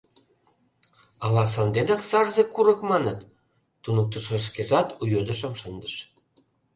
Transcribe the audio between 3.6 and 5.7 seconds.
туныктышо шкежат у йодышым